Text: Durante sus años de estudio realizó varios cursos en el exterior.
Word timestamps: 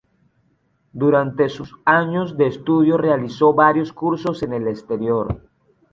Durante 0.93 1.47
sus 1.47 1.75
años 1.85 2.35
de 2.35 2.47
estudio 2.47 2.97
realizó 2.97 3.53
varios 3.53 3.93
cursos 3.93 4.41
en 4.41 4.53
el 4.53 4.67
exterior. 4.67 5.47